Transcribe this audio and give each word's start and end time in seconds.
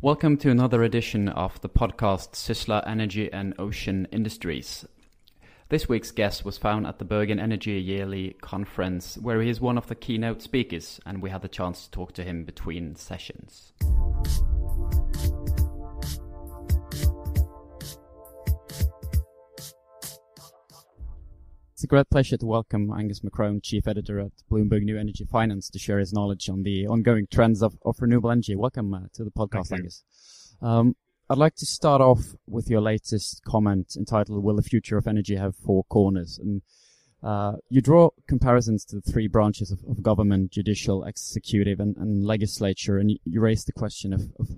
Welcome 0.00 0.36
to 0.38 0.50
another 0.52 0.84
edition 0.84 1.28
of 1.28 1.60
the 1.60 1.68
podcast 1.68 2.34
Sysla 2.34 2.86
Energy 2.86 3.32
and 3.32 3.52
Ocean 3.58 4.06
Industries. 4.12 4.86
This 5.70 5.88
week's 5.88 6.12
guest 6.12 6.44
was 6.44 6.56
found 6.56 6.86
at 6.86 7.00
the 7.00 7.04
Bergen 7.04 7.40
Energy 7.40 7.80
Yearly 7.80 8.36
Conference, 8.40 9.18
where 9.18 9.40
he 9.42 9.50
is 9.50 9.60
one 9.60 9.76
of 9.76 9.88
the 9.88 9.96
keynote 9.96 10.40
speakers, 10.40 11.00
and 11.04 11.20
we 11.20 11.30
had 11.30 11.42
the 11.42 11.48
chance 11.48 11.82
to 11.82 11.90
talk 11.90 12.12
to 12.12 12.22
him 12.22 12.44
between 12.44 12.94
sessions. 12.94 13.72
It's 21.78 21.84
a 21.84 21.86
great 21.86 22.10
pleasure 22.10 22.36
to 22.36 22.44
welcome 22.44 22.90
Angus 22.90 23.20
McCrone, 23.20 23.62
Chief 23.62 23.86
Editor 23.86 24.18
at 24.18 24.32
Bloomberg 24.50 24.82
New 24.82 24.98
Energy 24.98 25.24
Finance, 25.24 25.70
to 25.70 25.78
share 25.78 26.00
his 26.00 26.12
knowledge 26.12 26.48
on 26.48 26.64
the 26.64 26.88
ongoing 26.88 27.28
trends 27.30 27.62
of, 27.62 27.78
of 27.84 28.02
renewable 28.02 28.32
energy. 28.32 28.56
Welcome 28.56 28.92
uh, 28.92 29.02
to 29.12 29.22
the 29.22 29.30
podcast, 29.30 29.70
Angus. 29.70 30.02
Um, 30.60 30.96
I'd 31.30 31.38
like 31.38 31.54
to 31.54 31.66
start 31.66 32.00
off 32.00 32.34
with 32.48 32.68
your 32.68 32.80
latest 32.80 33.44
comment 33.44 33.94
entitled, 33.96 34.42
Will 34.42 34.56
the 34.56 34.62
Future 34.64 34.98
of 34.98 35.06
Energy 35.06 35.36
Have 35.36 35.54
Four 35.54 35.84
Corners? 35.84 36.40
And 36.42 36.62
uh, 37.22 37.58
you 37.68 37.80
draw 37.80 38.10
comparisons 38.26 38.84
to 38.86 38.96
the 38.96 39.12
three 39.12 39.28
branches 39.28 39.70
of, 39.70 39.78
of 39.88 40.02
government, 40.02 40.50
judicial, 40.50 41.04
executive, 41.04 41.78
and, 41.78 41.96
and 41.96 42.24
legislature, 42.24 42.98
and 42.98 43.12
you, 43.12 43.18
you 43.24 43.40
raise 43.40 43.64
the 43.64 43.72
question 43.72 44.12
of, 44.12 44.22
of 44.40 44.48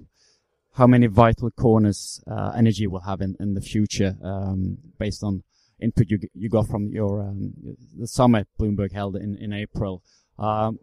how 0.72 0.86
many 0.86 1.06
vital 1.06 1.50
corners 1.50 2.24
uh, 2.26 2.52
energy 2.56 2.86
will 2.86 3.00
have 3.00 3.20
in, 3.20 3.36
in 3.38 3.52
the 3.52 3.60
future 3.60 4.16
um, 4.24 4.78
based 4.98 5.22
on 5.22 5.42
input 5.80 6.08
you 6.08 6.18
you 6.34 6.48
got 6.48 6.68
from 6.68 6.88
your 6.88 7.22
um, 7.22 7.52
the 7.98 8.06
summit 8.06 8.48
Bloomberg 8.58 8.92
held 8.92 9.16
in 9.16 9.36
in 9.36 9.52
April. 9.52 10.02
Um, 10.38 10.78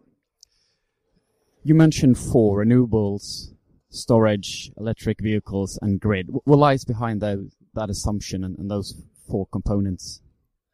you 1.63 1.75
mentioned 1.75 2.17
four 2.17 2.63
renewables, 2.63 3.53
storage, 3.89 4.71
electric 4.77 5.21
vehicles, 5.21 5.77
and 5.81 5.99
grid. 5.99 6.29
What 6.29 6.59
lies 6.59 6.85
behind 6.85 7.21
that 7.21 7.49
that 7.73 7.89
assumption 7.89 8.43
and, 8.43 8.57
and 8.57 8.69
those 8.69 9.01
four 9.29 9.47
components? 9.47 10.21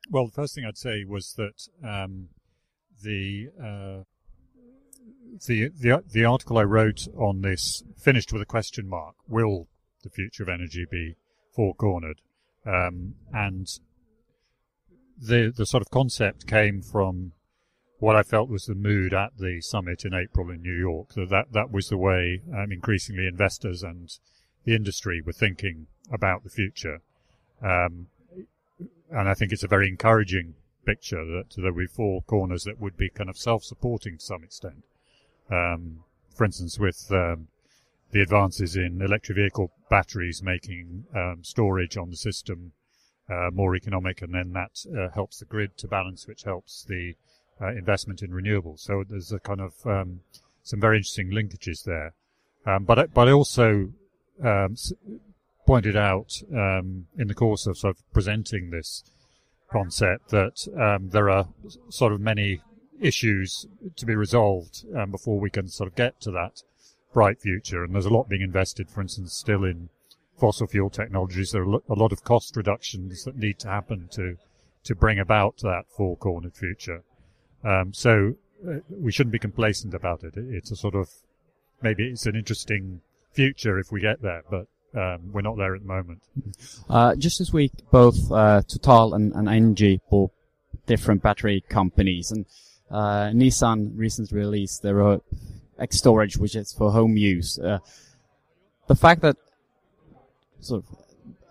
Well, 0.10 0.28
the 0.28 0.34
first 0.34 0.56
thing 0.56 0.66
I'd 0.66 0.78
say 0.78 1.06
was 1.06 1.34
that 1.34 1.68
um, 1.88 2.30
the, 3.02 3.50
uh, 3.60 4.04
the 5.48 5.70
the 5.70 6.04
the 6.12 6.26
article 6.26 6.58
I 6.58 6.64
wrote 6.64 7.08
on 7.18 7.42
this 7.42 7.84
finished 7.98 8.34
with 8.34 8.42
a 8.42 8.46
question 8.46 8.88
mark: 8.88 9.16
Will 9.28 9.68
the 10.04 10.10
future 10.10 10.44
of 10.44 10.50
energy 10.50 10.86
be 10.90 11.16
four 11.56 11.74
cornered? 11.74 12.22
Um, 12.66 13.16
and 13.34 13.68
the 15.18 15.54
the 15.56 15.66
sort 15.66 15.82
of 15.82 15.90
concept 15.90 16.48
came 16.48 16.82
from 16.82 17.34
what 18.00 18.16
I 18.16 18.24
felt 18.24 18.50
was 18.50 18.66
the 18.66 18.76
mood 18.76 19.14
at 19.14 19.38
the 19.38 19.62
summit 19.62 20.04
in 20.04 20.14
April 20.14 20.50
in 20.50 20.62
New 20.62 20.78
York. 20.78 21.14
That 21.14 21.30
that, 21.30 21.54
that 21.54 21.72
was 21.72 21.90
the 21.90 21.98
way 21.98 22.42
um, 22.54 22.72
increasingly 22.72 23.28
investors 23.28 23.84
and 23.84 24.14
the 24.66 24.76
industry 24.76 25.22
were 25.22 25.34
thinking 25.34 25.88
about 26.12 26.44
the 26.44 26.50
future. 26.50 27.02
Um, 27.62 28.08
and 29.10 29.30
I 29.30 29.34
think 29.34 29.52
it's 29.52 29.64
a 29.64 29.68
very 29.68 29.88
encouraging 29.88 30.56
picture 30.86 31.24
that 31.26 31.56
there 31.56 31.72
be 31.72 31.88
four 31.88 32.22
corners 32.24 32.64
that 32.64 32.80
would 32.80 32.98
be 32.98 33.10
kind 33.10 33.30
of 33.30 33.38
self-supporting 33.38 34.18
to 34.18 34.24
some 34.24 34.44
extent. 34.44 34.84
Um, 35.50 36.04
for 36.36 36.46
instance, 36.46 36.80
with 36.80 37.12
um, 37.12 37.48
the 38.12 38.22
advances 38.22 38.76
in 38.76 39.02
electric 39.02 39.38
vehicle 39.38 39.72
batteries 39.90 40.42
making 40.44 41.06
um, 41.16 41.40
storage 41.44 41.96
on 41.96 42.10
the 42.10 42.18
system 42.18 42.74
uh, 43.30 43.50
more 43.54 43.76
economic, 43.76 44.22
and 44.22 44.34
then 44.34 44.54
that 44.54 44.86
uh, 44.98 45.10
helps 45.14 45.40
the 45.40 45.46
grid 45.46 45.78
to 45.78 45.88
balance, 45.88 46.28
which 46.28 46.44
helps 46.44 46.84
the 46.84 47.14
uh, 47.62 47.70
investment 47.70 48.22
in 48.22 48.32
renewables. 48.32 48.80
So 48.80 49.04
there's 49.08 49.32
a 49.32 49.40
kind 49.40 49.62
of 49.62 49.74
um, 49.86 50.22
some 50.64 50.80
very 50.80 50.98
interesting 50.98 51.32
linkages 51.32 51.84
there. 51.84 52.14
Um, 52.66 52.86
but 52.86 53.14
but 53.14 53.28
I 53.28 53.32
also 53.32 53.90
um, 54.44 54.76
pointed 55.66 55.96
out 55.96 56.42
um, 56.54 57.08
in 57.18 57.28
the 57.28 57.34
course 57.34 57.68
of 57.68 57.78
sort 57.78 57.96
of 57.98 58.14
presenting 58.14 58.70
this 58.70 59.04
concept 59.72 60.30
that 60.30 60.68
um, 60.80 61.10
there 61.10 61.30
are 61.30 61.48
sort 61.90 62.14
of 62.14 62.22
many 62.22 62.62
issues 63.02 63.66
to 63.96 64.06
be 64.06 64.16
resolved 64.16 64.86
um, 64.96 65.12
before 65.12 65.40
we 65.40 65.50
can 65.50 65.68
sort 65.68 65.90
of 65.90 65.96
get 65.96 66.20
to 66.22 66.32
that 66.32 66.62
bright 67.14 67.42
future. 67.42 67.84
And 67.84 67.94
there's 67.94 68.06
a 68.06 68.14
lot 68.14 68.30
being 68.30 68.42
invested, 68.42 68.90
for 68.90 69.02
instance, 69.02 69.34
still 69.34 69.64
in 69.64 69.90
fossil 70.38 70.68
fuel 70.68 70.90
technologies. 70.90 71.52
There 71.52 71.64
are 71.64 71.80
a 71.90 71.96
lot 71.96 72.12
of 72.12 72.24
cost 72.24 72.56
reductions 72.56 73.24
that 73.24 73.38
need 73.38 73.60
to 73.60 73.68
happen 73.68 74.10
to 74.14 74.38
to 74.84 74.96
bring 74.96 75.18
about 75.18 75.58
that 75.60 75.84
four-cornered 75.88 76.54
future. 76.54 77.04
Um, 77.64 77.94
so 77.94 78.34
uh, 78.68 78.80
we 78.90 79.14
shouldn't 79.14 79.32
be 79.32 79.40
complacent 79.40 79.94
about 79.94 80.24
it. 80.24 80.34
It's 80.36 80.72
a 80.72 80.76
sort 80.76 80.96
of 80.96 81.10
maybe 81.82 82.08
it's 82.08 82.26
an 82.26 82.36
interesting 82.36 83.02
future 83.32 83.80
if 83.80 83.92
we 83.92 84.02
get 84.02 84.22
there, 84.22 84.44
but 84.50 84.68
um, 84.96 85.32
we're 85.32 85.42
not 85.42 85.58
there 85.58 85.76
at 85.76 85.82
the 85.82 85.88
moment. 85.88 86.24
Uh, 86.90 87.16
just 87.16 87.40
this 87.40 87.54
week, 87.54 87.72
both 87.92 88.32
uh, 88.32 88.62
Total 88.68 89.14
and, 89.14 89.34
and 89.34 89.48
Engie 89.48 90.00
bought 90.10 90.32
different 90.86 91.24
battery 91.24 91.64
companies, 91.70 92.32
and 92.32 92.46
uh, 92.92 93.30
Nissan 93.34 93.92
recently 93.96 94.38
released 94.38 94.84
their 94.84 95.20
xStorage, 95.80 96.38
which 96.38 96.56
is 96.56 96.74
for 96.74 96.92
home 96.92 97.18
use. 97.18 97.58
Uh, 97.58 97.80
the 98.88 98.96
fact 98.96 99.22
that 99.22 99.38
sort 100.64 100.84
of 100.84 100.98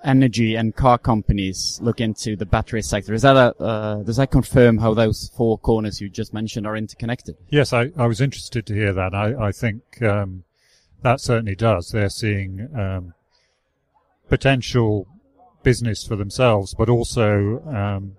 energy 0.05 0.57
and 0.57 0.75
car 0.75 0.99
companies 0.99 1.79
look 1.83 2.01
into 2.01 2.37
the 2.37 2.47
battery 2.47 2.83
sector. 2.83 3.15
Is 3.15 3.23
that 3.23 3.37
a, 3.37 3.63
uh, 3.63 4.03
does 4.03 4.17
that 4.17 4.31
confirm 4.31 4.79
how 4.79 4.95
those 4.95 5.31
four 5.37 5.59
corners 5.59 6.01
you 6.01 6.09
just 6.09 6.35
mentioned 6.35 6.67
are 6.67 6.77
interconnected? 6.77 7.37
Yes, 7.51 7.73
I, 7.73 7.91
I 7.97 8.07
was 8.07 8.21
interested 8.21 8.67
to 8.67 8.75
hear 8.75 8.93
that. 8.93 9.15
I, 9.15 9.49
I 9.49 9.53
think 9.53 10.03
um, 10.03 10.45
that 11.03 11.21
certainly 11.21 11.55
does. 11.55 11.91
They're 11.91 12.09
seeing 12.09 12.69
um, 12.77 13.15
potential 14.29 15.07
business 15.63 16.05
for 16.05 16.17
themselves, 16.17 16.75
but 16.75 16.89
also 16.89 17.61
um, 17.67 18.17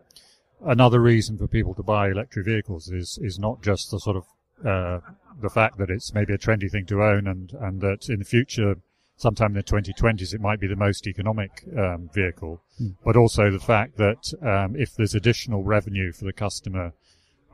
another 0.65 1.01
reason 1.01 1.37
for 1.37 1.47
people 1.47 1.73
to 1.75 1.83
buy 1.83 2.09
electric 2.09 2.45
vehicles 2.45 2.89
is 2.89 3.19
is 3.21 3.37
not 3.37 3.61
just 3.61 3.91
the 3.91 3.99
sort 3.99 4.17
of 4.17 4.23
uh, 4.65 4.99
the 5.41 5.49
fact 5.49 5.77
that 5.77 5.89
it's 5.89 6.13
maybe 6.13 6.33
a 6.33 6.37
trendy 6.37 6.71
thing 6.71 6.85
to 6.85 7.03
own 7.03 7.27
and 7.27 7.51
and 7.59 7.81
that 7.81 8.07
in 8.09 8.19
the 8.19 8.25
future 8.25 8.75
sometime 9.15 9.51
in 9.51 9.55
the 9.55 9.63
2020s 9.63 10.33
it 10.33 10.41
might 10.41 10.59
be 10.59 10.67
the 10.67 10.75
most 10.75 11.07
economic 11.07 11.63
um, 11.77 12.09
vehicle, 12.13 12.61
mm. 12.81 12.95
but 13.05 13.15
also 13.15 13.49
the 13.49 13.59
fact 13.59 13.97
that 13.97 14.33
um, 14.41 14.75
if 14.75 14.95
there's 14.95 15.15
additional 15.15 15.63
revenue 15.63 16.11
for 16.11 16.25
the 16.25 16.33
customer, 16.33 16.93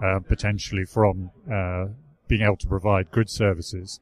uh, 0.01 0.19
potentially 0.27 0.85
from 0.85 1.31
uh, 1.51 1.85
being 2.27 2.41
able 2.41 2.57
to 2.57 2.67
provide 2.67 3.11
grid 3.11 3.29
services 3.29 3.99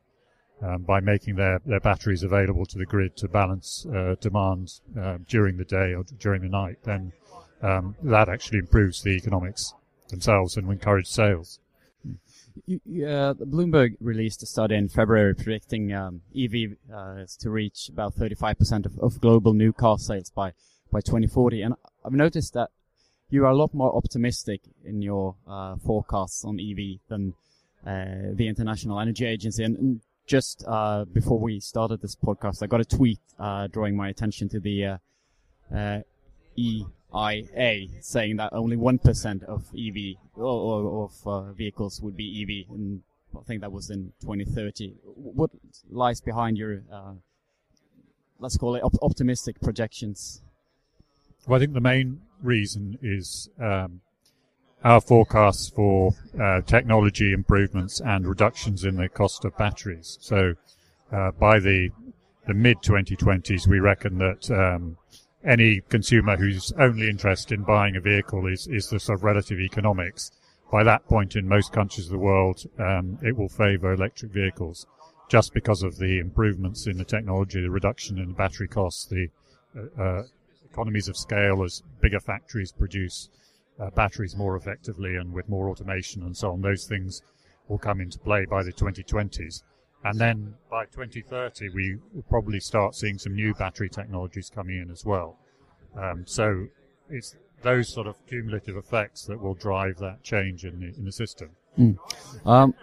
um, 0.62 0.84
by 0.84 1.00
making 1.00 1.35
their, 1.35 1.59
their 1.66 1.79
batteries 1.79 2.23
available 2.23 2.66
to 2.66 2.78
the 2.78 2.85
grid 2.85 3.16
to 3.18 3.28
balance 3.28 3.85
uh, 3.88 4.16
demand 4.19 4.79
um, 5.00 5.25
during 5.28 5.57
the 5.57 5.66
day 5.66 5.94
or 5.94 6.03
during 6.19 6.41
the 6.41 6.50
night, 6.50 6.78
then 6.84 7.12
um, 7.62 7.95
that 8.03 8.29
actually 8.29 8.59
improves 8.59 9.01
the 9.01 9.12
economics 9.12 9.74
themselves 10.09 10.57
and 10.57 10.68
will 10.68 10.74
encourage 10.74 11.07
sales. 11.07 11.59
Uh, 12.66 13.34
Bloomberg 13.34 13.95
released 14.00 14.44
a 14.44 14.45
study 14.45 14.75
in 14.75 14.90
February 14.90 15.35
predicting 15.35 15.94
um, 15.94 16.22
EV 16.35 16.78
uh, 16.94 17.25
to 17.40 17.50
reach 17.50 17.90
about 17.90 18.16
35% 18.16 18.85
of, 18.85 18.97
of, 19.00 19.22
global 19.22 19.53
new 19.53 19.73
car 19.73 19.97
sales 19.97 20.29
by, 20.29 20.53
by 20.91 21.01
2040. 21.01 21.62
And 21.62 21.75
I've 22.06 22.13
noticed 22.13 22.53
that 22.53 22.69
you 23.29 23.45
are 23.45 23.51
a 23.51 23.56
lot 23.56 23.73
more 23.73 23.95
optimistic 23.95 24.62
in 24.85 25.01
your 25.01 25.35
uh, 25.47 25.75
forecasts 25.78 26.45
on 26.45 26.59
EV 26.59 27.00
than 27.09 27.34
uh, 27.85 28.34
the 28.34 28.47
International 28.47 29.00
Energy 29.00 29.25
Agency. 29.25 29.63
And, 29.63 29.78
and 29.78 30.01
just 30.25 30.63
uh, 30.68 31.06
before 31.06 31.39
we 31.39 31.59
started 31.59 32.01
this 32.01 32.16
podcast, 32.16 32.63
I 32.63 32.68
got 32.68 32.81
a 32.81 32.85
tweet 32.85 33.19
uh, 33.39 33.68
drawing 33.68 33.95
my 33.95 34.09
attention 34.09 34.50
to 34.50 34.59
the 34.59 35.00
E 36.56 36.85
IA 37.16 37.88
saying 38.01 38.38
that 38.38 38.53
only 38.53 38.75
1% 38.75 39.44
of 39.44 39.66
EV 39.78 40.18
or, 40.35 41.06
of 41.06 41.28
uh, 41.28 41.51
vehicles 41.53 42.01
would 42.01 42.18
be 42.18 42.41
EV, 42.41 42.73
and 42.75 43.01
I 43.38 43.44
think 43.44 43.62
that 43.62 43.72
was 43.72 43.90
in 43.90 44.13
2030. 44.22 44.94
What 45.16 45.51
lies 45.90 46.22
behind 46.22 46.57
your, 46.57 46.81
uh, 46.91 47.13
let's 48.39 48.57
call 48.57 48.75
it 48.75 48.83
op- 48.83 49.01
optimistic 49.01 49.59
projections? 49.62 50.42
Well, 51.48 51.57
I 51.57 51.59
think 51.59 51.74
the 51.74 51.81
main 51.81 52.21
reason 52.42 53.00
is 53.01 53.50
um, 53.60 54.01
our 54.83 55.00
forecasts 55.00 55.69
for 55.69 56.13
uh, 56.39 56.62
technology 56.62 57.31
improvements 57.31 58.01
and 58.01 58.27
reductions 58.27 58.83
in 58.83 58.98
the 58.98 59.07
cost 59.07 59.45
of 59.45 59.57
batteries. 59.57 60.18
So 60.21 60.56
uh, 61.12 61.31
by 61.31 61.60
the 61.60 61.89
the 62.48 62.53
mid 62.53 62.77
2020s, 62.77 63.68
we 63.68 63.80
reckon 63.80 64.18
that 64.19 64.50
um, 64.50 64.98
any 65.48 65.82
consumer 65.90 66.36
who's 66.36 66.74
only 66.74 67.10
interested 67.10 67.58
in 67.58 67.64
buying 67.64 67.96
a 67.96 68.02
vehicle 68.02 68.46
is, 68.48 68.68
is 68.68 68.90
the 68.90 69.00
sort 69.00 69.20
of 69.20 69.24
relative 69.24 69.60
economics. 69.60 70.32
By 70.72 70.84
that 70.84 71.08
point 71.08 71.38
in 71.38 71.48
most 71.48 71.72
countries 71.72 72.08
of 72.08 72.12
the 72.12 72.18
world, 72.18 72.64
um, 72.78 73.18
it 73.24 73.38
will 73.38 73.48
favour 73.48 73.94
electric 73.94 74.34
vehicles 74.34 74.86
just 75.30 75.54
because 75.54 75.84
of 75.84 75.98
the 75.98 76.20
improvements 76.20 76.88
in 76.88 76.98
the 76.98 77.06
technology, 77.06 77.62
the 77.62 77.70
reduction 77.70 78.18
in 78.18 78.30
the 78.30 78.34
battery 78.34 78.68
costs, 78.68 79.06
the 79.06 79.30
uh, 79.78 80.02
uh, 80.02 80.24
economies 80.70 81.08
of 81.08 81.18
scale 81.18 81.64
as 81.64 81.82
bigger 82.02 82.20
factories 82.20 82.72
produce 82.72 83.30
uh, 83.80 83.90
batteries 83.92 84.36
more 84.36 84.56
effectively 84.56 85.16
and 85.16 85.34
with 85.34 85.48
more 85.48 85.70
automation 85.70 86.24
and 86.24 86.36
so 86.36 86.52
on. 86.52 86.62
Those 86.62 86.86
things 86.86 87.22
will 87.68 87.78
come 87.78 88.02
into 88.02 88.20
play 88.20 88.46
by 88.46 88.64
the 88.64 88.74
2020s. 88.74 89.64
And 90.04 90.20
then 90.20 90.56
by 90.70 90.86
2030, 90.86 91.70
we 91.70 91.98
will 92.14 92.24
probably 92.24 92.60
start 92.60 92.96
seeing 92.96 93.18
some 93.18 93.36
new 93.36 93.54
battery 93.54 93.90
technologies 93.90 94.50
coming 94.54 94.80
in 94.80 94.92
as 94.92 95.04
well. 95.06 95.38
Um, 95.96 96.24
so 96.26 96.68
it's 97.10 97.36
those 97.64 97.90
sort 97.90 98.08
of 98.08 98.16
cumulative 98.28 98.78
effects 98.78 99.26
that 99.26 99.42
will 99.42 99.56
drive 99.56 99.98
that 99.98 100.24
change 100.24 100.64
in 100.64 100.80
the, 100.80 100.88
in 100.98 101.06
the 101.06 101.12
system. 101.12 101.50
Mm. 101.78 101.98
Um, 102.46 102.74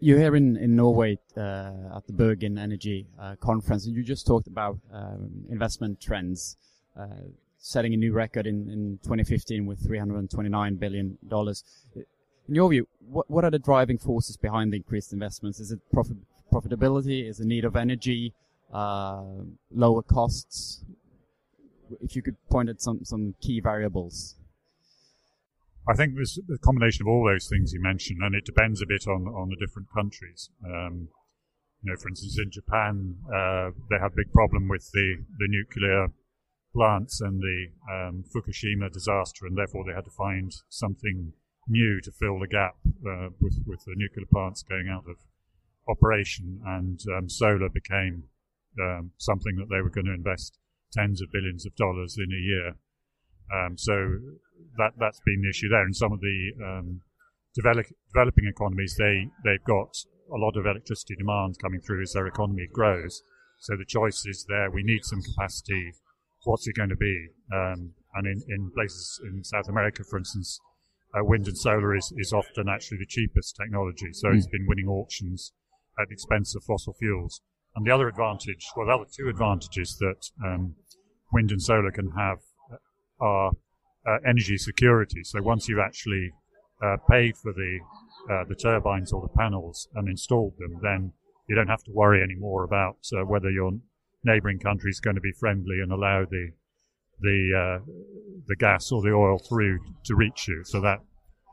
you're 0.00 0.18
here 0.18 0.36
in, 0.36 0.56
in 0.56 0.76
Norway 0.76 1.18
uh, 1.36 1.96
at 1.96 2.06
the 2.06 2.12
Bergen 2.12 2.58
Energy 2.58 3.06
uh, 3.20 3.36
Conference, 3.36 3.86
and 3.86 3.94
you 3.94 4.02
just 4.02 4.26
talked 4.26 4.46
about 4.46 4.78
um, 4.92 5.30
investment 5.50 6.00
trends, 6.00 6.56
uh, 6.98 7.06
setting 7.58 7.94
a 7.94 7.96
new 7.96 8.12
record 8.12 8.46
in, 8.46 8.68
in 8.68 8.98
2015 9.02 9.66
with 9.66 9.82
$329 9.86 10.78
billion. 10.78 11.18
In 12.48 12.54
your 12.54 12.68
view, 12.70 12.86
what, 13.00 13.30
what 13.30 13.44
are 13.44 13.50
the 13.50 13.58
driving 13.58 13.98
forces 13.98 14.36
behind 14.36 14.72
the 14.72 14.76
increased 14.76 15.12
investments? 15.12 15.60
Is 15.60 15.72
it 15.72 15.80
profit, 15.92 16.16
profitability? 16.52 17.28
Is 17.28 17.40
it 17.40 17.46
need 17.46 17.64
of 17.64 17.76
energy? 17.76 18.34
Uh, 18.72 19.22
lower 19.70 20.02
costs? 20.02 20.84
If 22.00 22.16
you 22.16 22.22
could 22.22 22.36
point 22.50 22.68
at 22.68 22.82
some, 22.82 23.04
some 23.04 23.34
key 23.40 23.60
variables. 23.60 24.36
I 25.86 25.94
think 25.94 26.14
there's 26.14 26.38
a 26.52 26.58
combination 26.58 27.02
of 27.02 27.08
all 27.08 27.24
those 27.26 27.46
things 27.46 27.72
you 27.72 27.80
mentioned, 27.80 28.22
and 28.22 28.34
it 28.34 28.46
depends 28.46 28.80
a 28.80 28.86
bit 28.86 29.06
on 29.06 29.26
on 29.28 29.50
the 29.50 29.56
different 29.56 29.88
countries. 29.94 30.48
Um, 30.64 31.08
you 31.82 31.92
know, 31.92 31.96
for 31.98 32.08
instance, 32.08 32.38
in 32.38 32.50
Japan, 32.50 33.16
uh, 33.28 33.70
they 33.90 33.96
had 34.00 34.12
a 34.12 34.16
big 34.16 34.32
problem 34.32 34.68
with 34.68 34.90
the, 34.92 35.16
the 35.38 35.46
nuclear 35.46 36.08
plants 36.74 37.20
and 37.20 37.40
the 37.40 37.66
um, 37.92 38.24
Fukushima 38.34 38.90
disaster, 38.90 39.46
and 39.46 39.58
therefore 39.58 39.84
they 39.86 39.94
had 39.94 40.06
to 40.06 40.10
find 40.10 40.54
something 40.70 41.34
new 41.68 42.00
to 42.02 42.12
fill 42.12 42.38
the 42.38 42.48
gap 42.48 42.76
uh, 43.06 43.28
with 43.40 43.58
with 43.66 43.84
the 43.84 43.94
nuclear 43.96 44.26
plants 44.30 44.62
going 44.62 44.88
out 44.88 45.04
of 45.08 45.16
operation, 45.88 46.60
and 46.66 47.00
um, 47.16 47.28
solar 47.28 47.68
became 47.68 48.24
um, 48.80 49.10
something 49.18 49.56
that 49.56 49.68
they 49.70 49.80
were 49.80 49.90
going 49.90 50.06
to 50.06 50.14
invest 50.14 50.58
tens 50.92 51.20
of 51.20 51.32
billions 51.32 51.66
of 51.66 51.74
dollars 51.76 52.16
in 52.18 52.32
a 52.32 52.40
year. 52.40 52.76
Um, 53.52 53.76
so 53.76 53.92
that 54.78 54.92
that's 54.98 55.20
been 55.24 55.42
the 55.42 55.50
issue 55.50 55.68
there. 55.68 55.86
In 55.86 55.94
some 55.94 56.12
of 56.12 56.20
the 56.20 56.52
um, 56.64 57.00
develop, 57.54 57.86
developing 58.12 58.46
economies, 58.46 58.96
they 58.98 59.28
they've 59.44 59.64
got 59.64 59.96
a 60.32 60.38
lot 60.38 60.56
of 60.56 60.66
electricity 60.66 61.14
demand 61.16 61.56
coming 61.60 61.80
through 61.80 62.02
as 62.02 62.12
their 62.12 62.26
economy 62.26 62.66
grows. 62.72 63.22
So 63.60 63.76
the 63.76 63.84
choice 63.84 64.24
is 64.26 64.44
there. 64.48 64.70
We 64.70 64.82
need 64.82 65.04
some 65.04 65.22
capacity. 65.22 65.92
What's 66.44 66.66
it 66.66 66.76
going 66.76 66.90
to 66.90 66.96
be? 66.96 67.28
Um, 67.52 67.92
and 68.14 68.26
in, 68.26 68.42
in 68.48 68.70
places 68.74 69.20
in 69.24 69.42
South 69.44 69.68
America, 69.68 70.04
for 70.04 70.18
instance, 70.18 70.60
uh, 71.14 71.24
wind 71.24 71.46
and 71.46 71.56
solar 71.56 71.96
is, 71.96 72.12
is 72.16 72.32
often 72.32 72.68
actually 72.68 72.98
the 72.98 73.06
cheapest 73.06 73.56
technology. 73.56 74.12
So 74.12 74.28
mm. 74.28 74.36
it's 74.36 74.46
been 74.46 74.66
winning 74.66 74.88
auctions 74.88 75.52
at 75.98 76.08
the 76.08 76.14
expense 76.14 76.54
of 76.54 76.64
fossil 76.64 76.94
fuels. 76.94 77.40
And 77.76 77.86
the 77.86 77.90
other 77.90 78.08
advantage, 78.08 78.66
well, 78.76 78.86
the 78.86 78.94
other 78.94 79.10
two 79.10 79.28
advantages 79.28 79.96
that 79.98 80.30
um, 80.44 80.76
wind 81.32 81.50
and 81.50 81.62
solar 81.62 81.90
can 81.90 82.10
have 82.16 82.38
are 83.20 83.52
uh, 84.06 84.18
energy 84.26 84.56
security. 84.56 85.22
So 85.24 85.42
once 85.42 85.68
you've 85.68 85.78
actually 85.78 86.32
uh, 86.82 86.96
paid 87.08 87.36
for 87.36 87.52
the 87.52 87.78
uh, 88.30 88.44
the 88.48 88.54
turbines 88.54 89.12
or 89.12 89.20
the 89.20 89.36
panels 89.36 89.88
and 89.94 90.08
installed 90.08 90.54
them, 90.58 90.78
then 90.82 91.12
you 91.46 91.54
don't 91.54 91.68
have 91.68 91.82
to 91.84 91.92
worry 91.92 92.22
anymore 92.22 92.64
about 92.64 92.96
uh, 93.12 93.24
whether 93.24 93.50
your 93.50 93.72
neighbouring 94.24 94.58
country 94.58 94.90
is 94.90 95.00
going 95.00 95.16
to 95.16 95.20
be 95.20 95.32
friendly 95.32 95.80
and 95.82 95.92
allow 95.92 96.24
the 96.24 96.52
the 97.20 97.80
uh, 97.80 97.84
the 98.46 98.56
gas 98.56 98.92
or 98.92 99.02
the 99.02 99.12
oil 99.12 99.38
through 99.38 99.78
to 100.04 100.14
reach 100.14 100.48
you. 100.48 100.62
So 100.64 100.80
that 100.80 101.00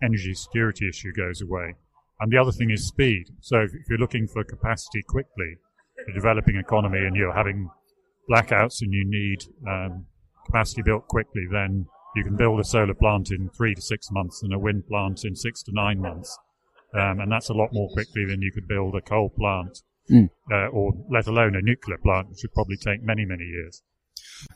energy 0.04 0.34
security 0.34 0.90
issue 0.90 1.14
goes 1.14 1.42
away. 1.42 1.76
And 2.20 2.32
the 2.32 2.38
other 2.38 2.52
thing 2.52 2.70
is 2.70 2.88
speed. 2.88 3.26
So 3.40 3.62
if, 3.62 3.72
you're 3.90 3.98
looking 3.98 4.28
for 4.28 4.44
capacity 4.44 5.02
quickly, 5.08 5.58
a 6.08 6.14
developing 6.14 6.56
economy, 6.56 7.00
and 7.00 7.16
you're 7.16 7.34
having 7.34 7.70
blackouts 8.30 8.82
and 8.82 8.94
you 8.94 9.04
need 9.06 9.44
um, 9.68 10.06
capacity 10.46 10.84
built 10.84 11.08
quickly, 11.08 11.48
then 11.52 11.86
you 12.16 12.24
can 12.24 12.36
build 12.36 12.60
a 12.60 12.64
solar 12.64 12.94
plant 12.94 13.32
in 13.32 13.50
three 13.50 13.74
to 13.74 13.82
six 13.82 14.12
months 14.12 14.44
and 14.44 14.54
a 14.54 14.60
wind 14.60 14.86
plant 14.88 15.24
in 15.24 15.36
six 15.36 15.64
to 15.64 15.72
nine 15.74 16.00
months. 16.00 16.38
Um, 16.94 17.22
and 17.22 17.32
that's 17.32 17.50
a 17.50 17.54
lot 17.54 17.70
more 17.72 17.90
quickly 17.90 18.26
than 18.26 18.42
you 18.42 18.52
could 18.52 18.68
build 18.68 18.96
a 18.96 19.02
coal 19.02 19.30
plant, 19.30 19.82
mm. 20.10 20.30
uh, 20.52 20.68
or 20.68 20.94
let 21.10 21.28
alone 21.28 21.56
a 21.56 21.62
nuclear 21.62 21.98
plant, 21.98 22.30
which 22.30 22.40
would 22.44 22.54
probably 22.54 22.78
take 22.78 23.02
many, 23.02 23.26
many 23.26 23.46
years. 23.46 23.82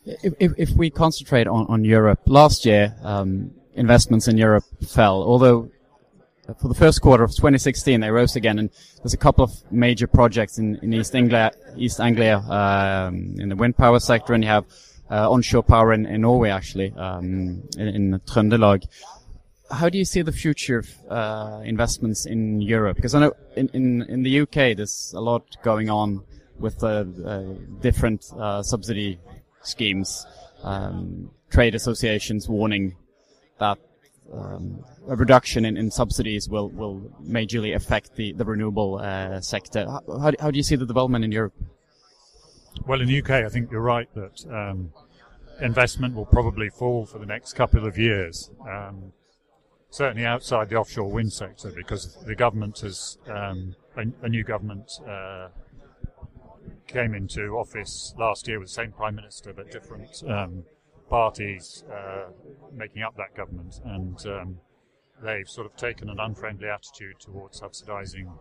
If, 0.05 0.53
if, 0.57 0.69
we 0.71 0.89
concentrate 0.89 1.47
on, 1.47 1.65
on 1.67 1.83
Europe, 1.83 2.21
last 2.25 2.65
year 2.65 2.95
um, 3.03 3.51
investments 3.73 4.27
in 4.27 4.37
Europe 4.37 4.63
fell, 4.87 5.21
although 5.23 5.69
for 6.59 6.67
the 6.67 6.75
first 6.75 7.01
quarter 7.01 7.23
of 7.23 7.31
2016 7.31 7.99
they 7.99 8.09
rose 8.09 8.35
again, 8.35 8.59
and 8.59 8.69
there's 8.97 9.13
a 9.13 9.17
couple 9.17 9.43
of 9.43 9.71
major 9.71 10.07
projects 10.07 10.57
in, 10.57 10.75
in 10.77 10.93
East 10.93 11.15
Anglia, 11.15 11.51
East 11.75 11.99
Anglia 11.99 12.37
um, 12.37 13.35
in 13.39 13.49
the 13.49 13.55
wind 13.55 13.77
power 13.77 13.99
sector, 13.99 14.33
and 14.33 14.43
you 14.43 14.49
have 14.49 14.65
uh, 15.09 15.29
onshore 15.29 15.63
power 15.63 15.93
in, 15.93 16.05
in 16.05 16.21
Norway, 16.21 16.49
actually, 16.49 16.93
um, 16.97 17.63
in, 17.77 17.87
in 17.87 18.21
Trøndelag. 18.25 18.87
How 19.71 19.89
do 19.89 19.97
you 19.97 20.05
see 20.05 20.21
the 20.21 20.31
future 20.31 20.79
of 20.79 20.89
uh, 21.09 21.61
investments 21.63 22.25
in 22.25 22.61
Europe? 22.61 22.95
Because 22.95 23.15
I 23.15 23.19
know 23.21 23.33
in, 23.55 23.67
in, 23.73 24.01
in 24.03 24.23
the 24.23 24.41
UK 24.41 24.77
there's 24.77 25.13
a 25.15 25.21
lot 25.21 25.43
going 25.63 25.89
on 25.89 26.23
with 26.59 26.83
uh, 26.83 27.03
different 27.81 28.31
uh, 28.37 28.61
subsidy 28.61 29.19
schemes, 29.67 30.25
um, 30.63 31.31
trade 31.49 31.75
associations 31.75 32.49
warning 32.49 32.95
that 33.59 33.77
um, 34.33 34.83
a 35.07 35.15
reduction 35.15 35.65
in, 35.65 35.77
in, 35.77 35.91
subsidies 35.91 36.49
will, 36.49 36.69
will 36.69 36.99
majorly 37.23 37.75
affect 37.75 38.15
the, 38.15 38.33
the 38.33 38.43
renewable 38.43 38.99
uh, 39.01 39.39
sector. 39.39 39.85
How, 39.87 40.31
how, 40.39 40.51
do 40.51 40.57
you 40.57 40.63
see 40.63 40.75
the 40.75 40.85
development 40.85 41.23
in 41.23 41.31
Europe? 41.31 41.53
Well, 42.87 43.01
in 43.01 43.07
the 43.07 43.19
UK, 43.19 43.29
I 43.29 43.49
think 43.49 43.71
you're 43.71 43.81
right 43.81 44.09
that 44.15 44.45
um, 44.51 44.91
investment 45.61 46.15
will 46.15 46.25
probably 46.25 46.69
fall 46.69 47.05
for 47.05 47.19
the 47.19 47.25
next 47.25 47.53
couple 47.53 47.85
of 47.85 47.97
years. 47.97 48.49
Um, 48.67 49.13
certainly 49.89 50.25
outside 50.25 50.69
the 50.69 50.75
offshore 50.75 51.09
wind 51.09 51.31
sector, 51.31 51.71
because 51.71 52.17
the 52.25 52.35
government 52.35 52.79
has 52.79 53.17
um, 53.27 53.75
a, 53.95 54.25
a, 54.25 54.29
new 54.29 54.43
government 54.43 54.91
uh, 55.07 55.47
came 56.87 57.13
into 57.13 57.57
office 57.57 58.13
last 58.17 58.47
year 58.47 58.59
with 58.59 58.69
the 58.69 58.73
same 58.73 58.91
prime 58.91 59.15
minister, 59.15 59.53
but 59.53 59.71
different 59.71 60.23
um, 60.27 60.63
parties 61.09 61.83
uh, 61.91 62.29
making 62.73 63.01
up 63.01 63.15
that 63.17 63.35
government, 63.35 63.79
and 63.85 64.25
um, 64.27 64.57
they've 65.23 65.49
sort 65.49 65.65
of 65.65 65.75
taken 65.75 66.09
an 66.09 66.19
unfriendly 66.19 66.67
attitude 66.67 67.19
towards 67.19 67.61
subsidising 67.61 68.31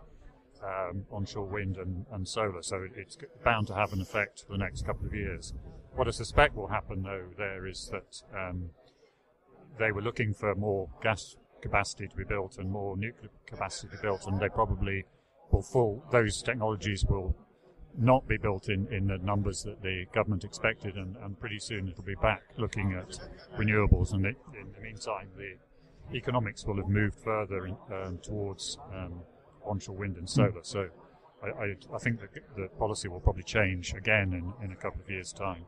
um, 0.63 1.05
onshore 1.11 1.47
wind 1.47 1.77
and, 1.77 2.07
and, 2.13 2.27
solar. 2.27 2.63
So 2.63 2.87
it's 2.97 3.19
bound 3.45 3.67
to 3.69 3.75
have 3.75 3.93
an 3.93 4.01
effect 4.01 4.45
for 4.47 4.53
the 4.53 4.59
next 4.59 4.87
couple 4.87 5.07
of 5.07 5.15
years. 5.15 5.53
What 5.95 6.09
I 6.09 6.11
suspect 6.11 6.55
will 6.55 6.69
happen, 6.69 7.03
though, 7.03 7.27
there 7.37 7.67
is 7.67 7.91
that 7.93 8.23
um, 8.37 8.71
they 9.79 9.93
were 9.93 10.03
looking 10.03 10.33
for 10.33 10.55
more 10.55 10.89
gas 11.03 11.37
capacity 11.61 12.09
to 12.09 12.17
be 12.17 12.25
built 12.25 12.59
and 12.59 12.71
more 12.71 12.97
nuclear 12.97 13.31
capacity 13.47 13.89
to 13.89 13.97
be 13.97 14.03
built, 14.03 14.27
and 14.27 14.41
they 14.41 14.49
probably 14.49 15.05
will 15.51 15.63
fall. 15.63 16.03
Those 16.11 16.43
technologies 16.43 17.05
will 17.05 17.37
not 17.99 18.27
be 18.27 18.37
built 18.37 18.69
in, 18.69 18.87
in 18.93 19.07
the 19.07 19.19
numbers 19.19 19.63
that 19.63 19.83
the 19.83 20.07
government 20.13 20.45
expected, 20.45 20.97
and, 20.97 21.17
and 21.17 21.39
pretty 21.39 21.59
soon 21.59 21.89
it'll 21.89 22.05
be 22.05 22.17
back 22.17 22.43
looking 22.57 22.95
at 22.95 23.19
renewables. 23.59 24.13
And 24.13 24.27
it, 24.27 24.37
in 24.59 24.73
the 24.73 24.81
meantime, 24.81 25.29
the 25.37 26.17
economics 26.17 26.65
will 26.65 26.77
have 26.77 26.89
moved 26.89 27.17
further 27.25 27.67
in, 27.67 27.77
um, 27.93 28.19
towards 28.23 28.79
um, 28.95 29.21
onshore 29.65 29.97
wind 29.97 30.17
and 30.17 30.29
solar. 30.29 30.63
So 30.63 30.89
I, 31.43 31.47
I, 31.47 31.77
I 31.95 31.99
think 31.99 32.21
that 32.21 32.31
the, 32.57 32.69
policy 32.79 33.09
will 33.09 33.21
probably 33.21 33.43
change 33.43 33.95
again 33.95 34.33
in, 34.33 34.65
in 34.65 34.73
a 34.73 34.77
couple 34.77 35.01
of 35.01 35.11
years' 35.11 35.33
time. 35.33 35.65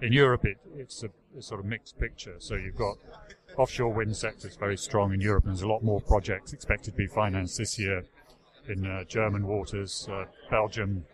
In 0.00 0.12
Europe, 0.12 0.44
it, 0.44 0.58
it's 0.76 1.04
a, 1.04 1.10
a, 1.38 1.42
sort 1.42 1.60
of 1.60 1.66
mixed 1.66 1.98
picture. 1.98 2.34
So 2.38 2.56
you've 2.56 2.76
got 2.76 2.96
offshore 3.56 3.92
wind 3.92 4.16
sector 4.16 4.48
is 4.48 4.56
very 4.56 4.76
strong 4.76 5.14
in 5.14 5.20
Europe, 5.20 5.44
and 5.44 5.52
there's 5.52 5.62
a 5.62 5.68
lot 5.68 5.84
more 5.84 6.00
projects 6.00 6.52
expected 6.52 6.92
to 6.92 6.96
be 6.96 7.06
financed 7.06 7.58
this 7.58 7.78
year 7.78 8.04
in 8.68 8.86
uh, 8.86 9.04
German 9.04 9.46
waters, 9.46 10.08
uh, 10.10 10.24
Belgium, 10.50 11.04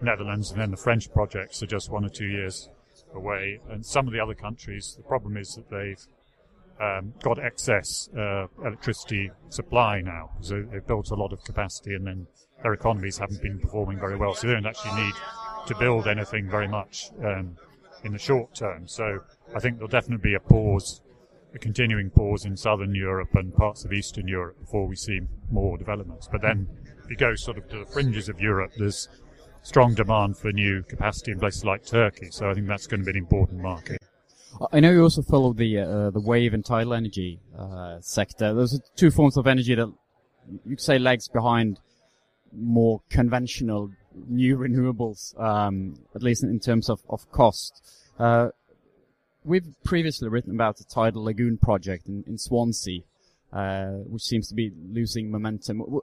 Netherlands, 0.00 0.50
and 0.50 0.60
then 0.60 0.70
the 0.70 0.76
French 0.76 1.12
projects 1.12 1.62
are 1.62 1.66
just 1.66 1.90
one 1.90 2.04
or 2.04 2.08
two 2.08 2.26
years 2.26 2.68
away. 3.14 3.60
And 3.70 3.84
some 3.84 4.06
of 4.06 4.12
the 4.12 4.20
other 4.20 4.34
countries, 4.34 4.94
the 4.96 5.02
problem 5.02 5.36
is 5.36 5.54
that 5.54 5.70
they've 5.70 6.04
um, 6.80 7.14
got 7.22 7.38
excess 7.38 8.08
uh, 8.16 8.46
electricity 8.64 9.30
supply 9.50 10.00
now 10.00 10.30
So 10.40 10.62
they, 10.62 10.76
have 10.76 10.86
built 10.86 11.10
a 11.10 11.14
lot 11.14 11.32
of 11.32 11.44
capacity 11.44 11.94
and 11.94 12.06
then 12.06 12.26
their 12.62 12.72
economies 12.72 13.18
haven't 13.18 13.42
been 13.42 13.58
performing 13.58 13.98
very 13.98 14.16
well. 14.16 14.34
So 14.34 14.46
they 14.46 14.54
don't 14.54 14.66
actually 14.66 15.02
need 15.02 15.14
to 15.66 15.74
build 15.76 16.08
anything 16.08 16.48
very 16.48 16.68
much 16.68 17.10
um, 17.24 17.56
in 18.04 18.12
the 18.12 18.18
short 18.18 18.54
term. 18.54 18.88
So 18.88 19.20
I 19.54 19.60
think 19.60 19.76
there'll 19.76 19.88
definitely 19.88 20.30
be 20.30 20.34
a 20.34 20.40
pause, 20.40 21.02
a 21.54 21.58
continuing 21.58 22.10
pause 22.10 22.44
in 22.44 22.56
southern 22.56 22.94
Europe 22.94 23.34
and 23.34 23.54
parts 23.54 23.84
of 23.84 23.92
eastern 23.92 24.26
Europe 24.26 24.58
before 24.60 24.86
we 24.86 24.96
see 24.96 25.20
more 25.50 25.76
developments. 25.76 26.28
But 26.30 26.42
then 26.42 26.68
if 27.04 27.10
you 27.10 27.16
go 27.16 27.34
sort 27.34 27.58
of 27.58 27.68
to 27.70 27.80
the 27.80 27.86
fringes 27.86 28.28
of 28.28 28.40
Europe, 28.40 28.72
there's 28.76 29.08
strong 29.62 29.94
demand 29.94 30.36
for 30.36 30.52
new 30.52 30.82
capacity 30.82 31.32
in 31.32 31.38
places 31.38 31.64
like 31.64 31.84
Turkey. 31.84 32.28
So 32.30 32.50
I 32.50 32.54
think 32.54 32.66
that's 32.66 32.86
going 32.86 33.00
to 33.00 33.04
be 33.04 33.10
an 33.10 33.16
important 33.16 33.60
market. 33.60 33.98
I 34.70 34.80
know 34.80 34.90
you 34.90 35.02
also 35.02 35.22
follow 35.22 35.52
the 35.52 35.78
uh, 35.78 36.10
the 36.10 36.20
wave 36.20 36.52
and 36.52 36.64
tidal 36.64 36.94
energy 36.94 37.40
uh, 37.58 38.00
sector. 38.00 38.52
Those 38.52 38.74
are 38.74 38.82
two 38.96 39.10
forms 39.10 39.36
of 39.36 39.46
energy 39.46 39.74
that 39.74 39.90
you 40.64 40.76
could 40.76 40.80
say 40.80 40.98
lags 40.98 41.28
behind 41.28 41.80
more 42.52 43.00
conventional 43.08 43.90
new 44.28 44.58
renewables, 44.58 45.38
um, 45.40 45.94
at 46.14 46.22
least 46.22 46.42
in 46.42 46.60
terms 46.60 46.90
of, 46.90 47.00
of 47.08 47.30
cost. 47.32 47.82
Uh, 48.18 48.48
we've 49.44 49.74
previously 49.84 50.28
written 50.28 50.52
about 50.52 50.76
the 50.76 50.84
tidal 50.84 51.24
lagoon 51.24 51.56
project 51.56 52.06
in, 52.08 52.22
in 52.26 52.36
Swansea, 52.36 53.00
uh, 53.52 53.86
which 54.06 54.22
seems 54.22 54.48
to 54.48 54.54
be 54.54 54.70
losing 54.90 55.30
momentum. 55.30 56.00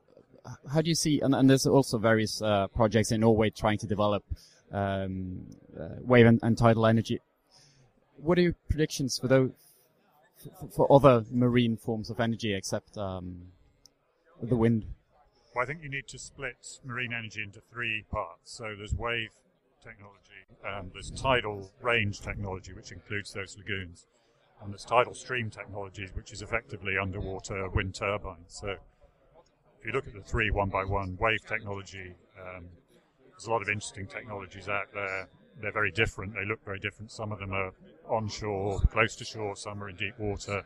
How 0.72 0.82
do 0.82 0.90
you 0.90 0.96
see, 0.96 1.20
and, 1.20 1.36
and 1.36 1.50
there's 1.50 1.68
also 1.68 1.98
various 1.98 2.42
uh, 2.42 2.68
projects 2.68 3.12
in 3.12 3.22
Norway 3.22 3.50
trying 3.50 3.78
to 3.80 3.88
develop 3.88 4.24
um, 4.72 5.46
uh, 5.80 5.90
wave 6.02 6.26
and, 6.26 6.40
and, 6.44 6.58
tidal 6.58 6.86
energy. 6.86 7.20
What 8.18 8.38
are 8.38 8.42
your 8.42 8.56
predictions 8.70 9.18
for 9.18 9.28
those, 9.28 9.52
for, 10.60 10.68
for 10.68 10.92
other 10.92 11.26
marine 11.32 11.78
forms 11.78 12.10
of 12.10 12.20
energy 12.20 12.54
except 12.54 12.98
um, 12.98 13.42
the 14.42 14.56
wind? 14.56 14.86
Well, 15.56 15.64
I 15.64 15.68
think 15.68 15.82
you 15.84 15.90
need 15.90 16.08
to 16.10 16.20
split 16.20 16.80
marine 16.86 17.14
energy 17.14 17.42
into 17.44 17.62
three 17.72 18.06
parts. 18.12 18.52
So 18.52 18.76
there's 18.78 18.94
wave 18.94 19.30
technology, 19.84 20.46
um, 20.68 20.92
there's 20.94 21.10
tidal 21.12 21.72
range 21.82 22.22
technology, 22.22 22.74
which 22.74 22.92
includes 22.92 23.34
those 23.34 23.58
lagoons, 23.58 24.06
and 24.62 24.72
there's 24.72 24.86
tidal 24.86 25.14
stream 25.14 25.50
technologies, 25.50 26.12
which 26.14 26.32
is 26.32 26.42
effectively 26.42 26.98
underwater 26.98 27.68
wind 27.70 27.96
turbines. 27.96 28.46
So 28.48 28.76
if 29.80 29.86
you 29.86 29.92
look 29.92 30.08
at 30.08 30.14
the 30.14 30.22
three 30.22 30.52
one 30.52 30.70
by 30.70 30.84
one, 30.84 31.18
wave 31.20 31.46
technology, 31.48 32.14
um, 32.40 32.66
there's 33.30 33.48
a 33.48 33.52
lot 33.52 33.62
of 33.62 33.70
interesting 33.70 34.08
technologies 34.08 34.68
out 34.68 34.88
there. 34.94 35.30
They're 35.62 35.72
very 35.72 35.92
different. 35.92 36.34
They 36.34 36.46
look 36.46 36.64
very 36.66 36.80
different. 36.80 37.12
Some 37.12 37.32
of 37.32 37.40
them 37.40 37.54
are 37.54 37.72
onshore, 38.10 38.82
close 38.92 39.16
to 39.18 39.26
shore. 39.26 39.56
Some 39.56 39.84
are 39.84 39.90
in 39.90 39.96
deep 39.96 40.18
water. 40.20 40.64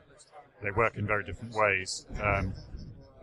They 0.61 0.71
work 0.71 0.97
in 0.97 1.05
very 1.05 1.23
different 1.23 1.53
ways. 1.53 2.05
Um, 2.21 2.53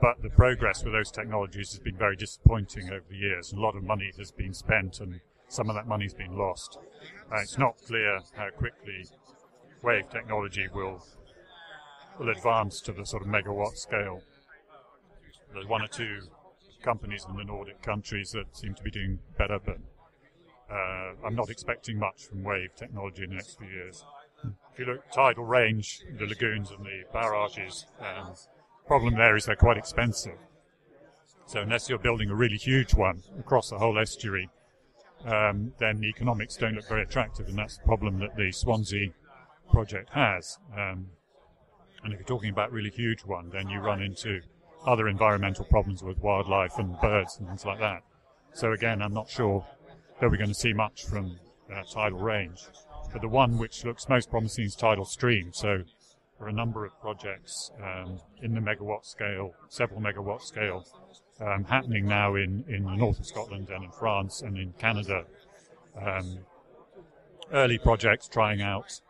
but 0.00 0.23
the 0.23 0.30
progress 0.30 0.82
with 0.82 0.92
those 0.92 1.11
technologies 1.11 1.73
has 1.73 1.80
been 1.80 1.97
very 1.97 2.16
disappointing 2.16 2.90
over 2.90 3.04
the 3.09 3.16
years. 3.16 3.52
A 3.52 3.61
lot 3.61 3.76
of 3.76 3.82
money 3.82 4.11
has 4.18 4.30
been 4.30 4.54
spent 4.54 5.00
and 5.00 5.20
some 5.49 5.68
of 5.68 5.75
that 5.75 5.87
money 5.87 6.04
has 6.04 6.14
been 6.14 6.37
lost. 6.37 6.78
Uh, 7.32 7.40
it's 7.42 7.59
not 7.59 7.75
clear 7.87 8.20
how 8.35 8.49
quickly 8.50 9.04
wave 9.82 10.09
technology 10.11 10.68
will 10.73 11.04
will 12.18 12.28
advance 12.28 12.80
to 12.82 12.92
the 12.92 13.04
sort 13.04 13.23
of 13.23 13.28
megawatt 13.28 13.76
scale. 13.76 14.23
There's 15.52 15.66
one 15.66 15.83
or 15.83 15.88
two 15.88 16.21
companies 16.83 17.26
in 17.28 17.37
the 17.37 17.45
Nordic 17.45 17.83
countries 17.83 18.30
that 18.33 18.57
seem 18.57 18.75
to 18.75 18.83
be 18.83 18.90
doing 18.90 19.19
better, 19.37 19.59
but 19.64 19.78
uh, 20.71 21.12
I'm 21.26 21.35
not 21.35 21.50
expecting 21.50 21.99
much 21.99 22.25
from 22.25 22.45
wave 22.45 22.75
technology 22.76 23.25
in 23.25 23.30
the 23.30 23.37
next 23.37 23.59
few 23.59 23.69
years. 23.69 24.04
If 24.73 24.78
you 24.78 24.87
look 24.87 25.11
tidal 25.12 25.45
range, 25.45 26.00
the 26.19 26.26
lagoons 26.26 26.71
and 26.71 26.85
the 26.85 27.02
barrages, 27.12 27.87
um, 28.00 28.35
problem 28.87 29.14
there 29.14 29.37
is 29.37 29.47
they're 29.47 29.57
quite 29.57 29.76
expensive. 29.76 30.38
So 31.47 31.61
unless 31.61 31.88
you're 31.88 31.99
building 31.99 32.30
a 32.30 32.35
really 32.35 32.57
huge 32.57 32.95
one 32.95 33.23
across 33.38 33.71
the 33.71 33.78
whole 33.78 33.99
estuary, 33.99 34.49
um, 35.26 35.73
then 35.78 36.00
the 36.00 36.07
economics 36.07 36.57
don't 36.57 36.75
look 36.75 36.88
very 36.88 37.02
attractive, 37.02 37.49
and 37.49 37.59
that's 37.59 37.76
the 37.76 37.85
problem 37.85 38.21
that 38.21 38.37
the 38.37 38.52
Swansea 38.52 39.11
project 39.71 40.11
has. 40.11 40.59
Um, 40.73 41.09
and 42.02 42.12
if 42.12 42.21
you're 42.21 42.26
talking 42.26 42.50
about 42.50 42.73
really 42.73 42.90
huge 42.90 43.25
one, 43.25 43.50
then 43.50 43.69
you 43.69 43.80
run 43.80 44.00
into 44.00 44.40
other 44.87 45.08
environmental 45.08 45.64
problems 45.64 46.02
with 46.02 46.18
wildlife 46.18 46.78
and 46.78 46.99
birds 47.00 47.38
and 47.38 47.49
things 47.49 47.64
like 47.64 47.80
that. 47.80 48.02
So 48.52 48.72
again, 48.72 49.02
I'm 49.02 49.14
not 49.14 49.28
sure 49.28 49.66
that 50.20 50.30
we're 50.30 50.37
going 50.37 50.49
to 50.49 50.54
see 50.54 50.72
much 50.72 51.04
from 51.04 51.38
uh, 51.72 51.82
tidal 51.82 52.18
range. 52.18 52.62
But 53.12 53.22
the 53.22 53.28
one 53.28 53.58
which 53.58 53.84
looks 53.84 54.08
most 54.08 54.30
promising 54.30 54.64
is 54.64 54.75
tidal 54.75 55.04
stream. 55.04 55.52
So 55.52 55.82
there 56.38 56.46
are 56.46 56.50
a 56.50 56.52
number 56.52 56.84
of 56.84 56.99
projects 57.00 57.70
um, 57.82 58.20
in 58.42 58.54
the 58.54 58.60
megawatt 58.60 59.04
scale, 59.04 59.54
several 59.68 60.00
megawatt 60.00 60.42
scale, 60.42 60.87
um, 61.40 61.64
happening 61.64 62.06
now 62.06 62.34
in, 62.34 62.64
in 62.68 62.84
the 62.84 62.96
north 62.96 63.18
of 63.18 63.26
Scotland 63.26 63.68
and 63.70 63.84
in 63.84 63.90
France 63.90 64.42
and 64.42 64.56
in 64.58 64.72
Canada. 64.75 65.25
Um, 66.00 66.38
early 67.52 67.78
projects 67.78 68.28
trying 68.28 68.62
out 68.62 69.00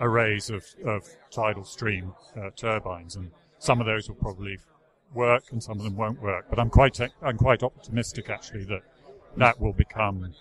arrays 0.00 0.50
of, 0.50 0.64
of 0.84 1.08
tidal 1.30 1.64
stream 1.64 2.14
uh, 2.36 2.50
turbines, 2.54 3.16
and 3.16 3.32
some 3.58 3.80
of 3.80 3.86
those 3.86 4.08
will 4.08 4.16
probably 4.16 4.58
work 5.14 5.44
and 5.50 5.62
some 5.62 5.78
of 5.78 5.84
them 5.84 5.96
won't 5.96 6.20
work. 6.20 6.46
But 6.50 6.58
I'm 6.58 6.70
quite 6.70 7.00
I'm 7.22 7.38
quite 7.38 7.62
optimistic 7.62 8.30
actually 8.30 8.64
that 8.64 8.82
that 9.36 9.60
will 9.60 9.72
become 9.72 10.34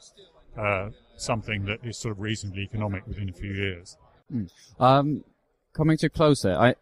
uh, 0.57 0.89
something 1.15 1.65
that 1.65 1.79
is 1.83 1.97
sort 1.97 2.13
of 2.13 2.19
reasonably 2.19 2.63
economic 2.63 3.05
within 3.07 3.29
a 3.29 3.33
few 3.33 3.51
years. 3.51 3.97
Mm. 4.33 4.49
Um, 4.79 5.23
coming 5.73 5.97
to 5.97 6.09
closer, 6.09 6.53
I, 6.53 6.75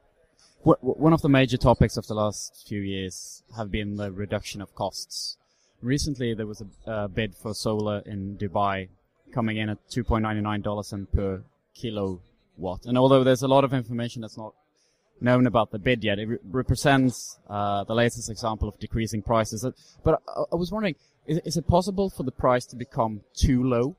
w- 0.63 0.77
one 0.81 1.13
of 1.13 1.21
the 1.21 1.29
major 1.29 1.57
topics 1.57 1.97
of 1.97 2.07
the 2.07 2.15
last 2.15 2.65
few 2.67 2.81
years 2.81 3.43
have 3.55 3.71
been 3.71 3.97
the 3.97 4.11
reduction 4.11 4.61
of 4.61 4.73
costs. 4.75 5.37
Recently, 5.81 6.33
there 6.33 6.47
was 6.47 6.61
a 6.61 6.89
uh, 6.89 7.07
bid 7.07 7.35
for 7.35 7.53
solar 7.53 8.01
in 8.05 8.37
Dubai 8.37 8.89
coming 9.31 9.57
in 9.57 9.69
at 9.69 9.77
$2.99 9.89 11.11
per 11.13 11.43
kilowatt. 11.75 12.85
And 12.85 12.97
although 12.97 13.23
there's 13.23 13.43
a 13.43 13.47
lot 13.47 13.63
of 13.63 13.73
information 13.73 14.21
that's 14.21 14.37
not 14.37 14.53
known 15.21 15.47
about 15.47 15.71
the 15.71 15.79
bid 15.79 16.03
yet, 16.03 16.19
it 16.19 16.27
re- 16.27 16.37
represents 16.49 17.39
uh, 17.49 17.83
the 17.83 17.95
latest 17.95 18.29
example 18.29 18.67
of 18.67 18.79
decreasing 18.79 19.21
prices. 19.21 19.63
Uh, 19.63 19.71
but 20.03 20.21
I, 20.27 20.43
I 20.53 20.55
was 20.55 20.71
wondering, 20.71 20.95
is, 21.25 21.39
is, 21.45 21.57
it 21.57 21.67
possible 21.67 22.09
for 22.09 22.23
the 22.23 22.31
price 22.31 22.65
to 22.67 22.75
become 22.75 23.21
too 23.33 23.63
low? 23.63 23.95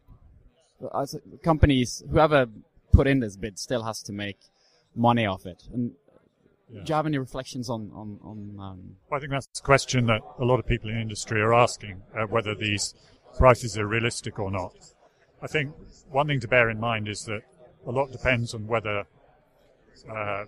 As 0.95 1.17
companies, 1.43 2.03
whoever 2.11 2.47
put 2.93 3.07
in 3.07 3.21
this 3.21 3.37
bid 3.37 3.59
still 3.59 3.83
has 3.85 4.03
to 4.03 4.13
make 4.13 4.39
money 4.95 5.27
off 5.27 5.47
it. 5.47 5.65
And 5.73 5.93
yeah. 6.71 6.83
do 6.85 6.91
you 6.91 6.95
have 6.95 7.07
any 7.07 7.19
reflections 7.19 7.71
on 7.71 7.91
on, 7.95 8.19
on 8.23 8.57
um... 8.59 8.97
well, 9.09 9.19
I 9.19 9.21
think 9.21 9.31
that's 9.31 9.49
a 9.59 9.63
question 9.63 10.07
that 10.07 10.23
a 10.39 10.45
lot 10.45 10.59
of 10.59 10.67
people 10.67 10.91
in 10.91 10.97
the 10.97 11.03
industry 11.03 11.41
are 11.41 11.55
asking 11.55 12.03
uh, 12.15 12.27
whether 12.27 12.55
these 12.55 12.95
prices 13.37 13.79
are 13.79 13.87
realistic 13.87 14.39
or 14.39 14.51
not. 14.51 14.75
I 15.43 15.47
think 15.47 15.75
one 16.11 16.27
thing 16.27 16.41
to 16.41 16.49
bear 16.49 16.71
in 16.71 16.81
mind 16.81 17.09
is 17.09 17.25
that 17.25 17.43
a 17.87 17.91
lot 17.91 18.11
depends 18.11 18.55
on 18.55 18.67
whether 18.67 19.07
uh, 20.11 20.45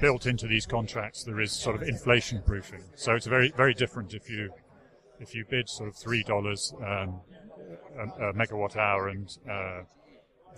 built 0.00 0.26
into 0.26 0.46
these 0.46 0.66
contracts 0.66 1.24
there 1.24 1.40
is 1.40 1.52
sort 1.52 1.76
of 1.76 1.82
inflation 1.82 2.42
proofing. 2.44 2.82
So 2.94 3.14
it's 3.14 3.26
very 3.26 3.52
very 3.56 3.74
different 3.74 4.14
if 4.14 4.30
you 4.30 4.52
if 5.20 5.34
you 5.34 5.44
bid 5.48 5.68
sort 5.68 5.88
of 5.88 5.96
three 5.96 6.22
dollars 6.22 6.72
um, 6.78 7.20
a, 7.98 8.28
a, 8.28 8.32
megawatt 8.34 8.76
hour 8.76 9.08
and 9.08 9.36
uh, 9.50 9.82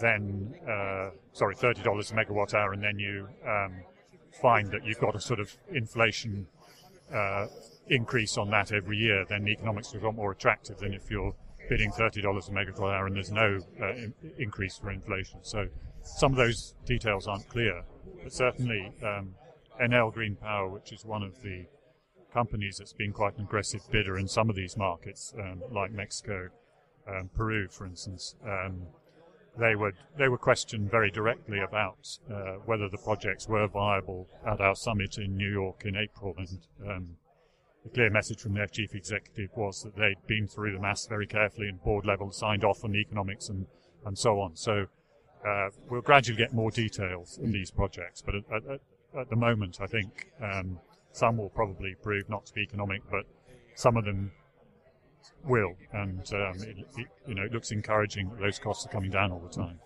then 0.01 0.55
uh, 0.69 1.11
sorry, 1.33 1.55
thirty 1.55 1.83
dollars 1.83 2.11
a 2.11 2.15
megawatt 2.15 2.55
hour, 2.55 2.73
and 2.73 2.83
then 2.83 2.99
you 2.99 3.29
um, 3.47 3.83
find 4.41 4.71
that 4.71 4.85
you've 4.85 4.99
got 4.99 5.15
a 5.15 5.21
sort 5.21 5.41
of 5.41 5.57
inflation 5.73 6.47
uh, 7.13 7.47
increase 7.89 8.39
on 8.39 8.51
that 8.51 8.73
every 8.73 8.97
year, 8.97 9.25
then 9.29 9.45
the 9.45 9.51
economics 9.51 9.95
lot 10.03 10.15
more 10.15 10.33
attractive 10.33 10.79
than 10.79 10.95
if 10.95 11.11
you're 11.11 11.35
bidding 11.69 11.91
thirty 11.93 12.21
dollars 12.21 12.49
a 12.49 12.53
megawatt 12.53 12.95
hour 12.95 13.07
and 13.07 13.17
there's 13.17 13.33
no 13.33 13.61
uh, 13.81 13.93
in- 13.95 14.15
increase 14.39 14.79
for 14.79 14.91
inflation. 14.91 15.39
So 15.43 15.67
some 16.03 16.33
of 16.33 16.39
those 16.39 16.75
details 16.87 17.27
aren't 17.27 17.49
clear, 17.49 17.83
but 18.23 18.33
certainly 18.33 18.93
um, 19.03 19.35
Enel 19.81 20.13
Green 20.13 20.37
Power, 20.37 20.69
which 20.69 20.93
is 20.93 21.05
one 21.05 21.23
of 21.23 21.43
the 21.43 21.67
companies 22.33 22.79
that's 22.79 22.93
been 22.93 23.13
quite 23.13 23.37
an 23.37 23.45
aggressive 23.45 23.83
bidder 23.91 24.17
in 24.19 24.29
some 24.29 24.49
of 24.49 24.57
these 24.57 24.77
markets, 24.77 25.35
um, 25.39 25.63
like 25.71 25.91
Mexico, 25.91 26.49
um, 27.09 27.31
Peru, 27.35 27.69
for 27.69 27.87
instance. 27.87 28.35
Um, 28.47 28.87
they 29.59 29.75
would 29.75 29.97
they 30.17 30.29
were 30.29 30.39
questioned 30.39 30.91
very 30.91 31.11
directly 31.11 31.59
about 31.61 32.19
uh, 32.33 32.55
whether 32.65 32.89
the 32.89 32.99
projects 32.99 33.49
were 33.49 33.67
viable 33.67 34.29
at 34.47 34.61
our 34.61 34.77
summit 34.77 35.19
in 35.19 35.37
New 35.37 35.51
York 35.51 35.83
in 35.85 35.97
April, 35.97 36.35
and 36.39 36.59
um, 36.89 37.09
the 37.83 37.91
clear 37.91 38.11
message 38.11 38.41
from 38.41 38.55
their 38.55 38.67
chief 38.67 38.95
executive 38.95 39.51
was 39.57 39.83
that 39.83 39.97
they'd 39.97 40.27
been 40.27 40.47
through 40.47 40.73
the 40.73 40.81
mass 40.81 41.07
very 41.07 41.27
carefully 41.27 41.69
and 41.69 41.83
board 41.83 42.07
level, 42.07 42.31
signed 42.31 42.65
off 42.65 42.85
on 42.85 42.93
the 42.93 42.99
economics 42.99 43.49
and 43.49 43.67
and 44.05 44.17
so 44.17 44.41
on. 44.41 44.57
So 44.57 44.87
uh, 45.47 45.71
we'll 45.89 46.01
gradually 46.01 46.37
get 46.37 46.53
more 46.53 46.71
details 46.71 47.39
in 47.43 47.53
these 47.53 47.71
projects, 47.71 48.23
but 48.23 48.35
at, 48.35 48.45
at, 48.53 48.81
at 49.19 49.31
the 49.31 49.37
moment, 49.37 49.79
I 49.81 49.87
think 49.87 50.31
um, 50.41 50.79
some 51.13 51.37
will 51.37 51.49
probably 51.51 51.95
prove 52.03 52.29
not 52.29 52.47
to 52.47 52.55
be 52.55 52.63
economic, 52.63 53.03
but 53.11 53.25
some 53.75 53.97
of 53.97 54.05
them 54.05 54.33
will, 55.45 55.75
and 55.93 56.21
um, 56.35 56.57
it, 56.61 56.77
it, 56.99 57.07
you 57.27 57.35
know 57.35 57.43
it 57.43 57.53
looks 57.53 57.71
encouraging 57.71 58.29
that 58.31 58.41
those 58.41 58.59
costs 58.59 58.87
are 58.87 58.91
coming 58.91 59.11
down 59.11 59.33
all 59.33 59.41
the 59.41 59.55
time. 59.55 59.79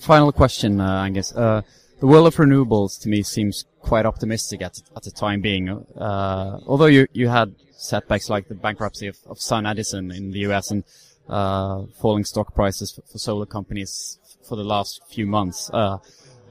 Final 0.00 0.32
question, 0.32 0.80
uh, 0.80 1.02
Angus. 1.02 1.32
Uh, 1.34 1.62
the 2.00 2.06
world 2.06 2.26
of 2.26 2.36
renewables 2.36 3.00
to 3.00 3.08
me 3.08 3.22
seems 3.22 3.64
quite 3.80 4.04
optimistic 4.04 4.62
at 4.62 4.80
at 4.94 5.02
the 5.02 5.10
time 5.10 5.40
being. 5.40 5.68
Uh, 5.68 6.60
although 6.66 6.86
you 6.86 7.06
you 7.12 7.28
had 7.28 7.54
setbacks 7.72 8.28
like 8.28 8.48
the 8.48 8.54
bankruptcy 8.54 9.06
of, 9.06 9.16
of 9.26 9.38
SunEdison 9.38 10.14
in 10.14 10.30
the 10.32 10.40
U.S. 10.40 10.70
and 10.70 10.84
uh, 11.28 11.84
falling 12.00 12.24
stock 12.24 12.54
prices 12.54 12.92
for, 12.92 13.02
for, 13.02 13.18
solar 13.18 13.46
companies 13.46 14.18
for 14.48 14.56
the 14.56 14.64
last 14.64 15.00
few 15.08 15.26
months. 15.26 15.70
Uh, 15.72 15.98